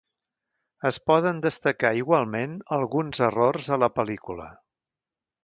Es 0.89 0.97
poden 1.09 1.41
destacar 1.43 1.91
igualment 1.99 2.57
alguns 2.79 3.23
errors 3.27 3.71
a 3.77 3.81
la 3.85 3.93
pel·lícula. 3.99 4.51